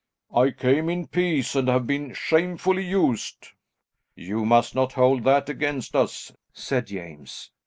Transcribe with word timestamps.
"I 0.33 0.49
came 0.49 0.89
in 0.89 1.05
peace 1.05 1.53
and 1.53 1.67
have 1.67 1.85
been 1.85 2.15
shamefully 2.15 2.83
used." 2.83 3.49
"You 4.15 4.45
must 4.45 4.73
not 4.73 4.93
hold 4.93 5.23
that 5.25 5.47
against 5.47 5.95
us," 5.95 6.31
said 6.55 6.87
James. 6.87 7.51